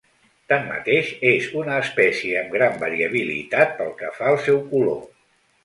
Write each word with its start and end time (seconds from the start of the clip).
Tanmateix 0.53 1.11
és 1.31 1.49
una 1.59 1.75
espècie 1.83 2.41
amb 2.41 2.57
gran 2.57 2.81
variabilitat 2.85 3.79
pel 3.83 3.95
que 4.03 4.13
fa 4.19 4.35
al 4.35 4.43
seu 4.51 4.61
color. 4.75 5.01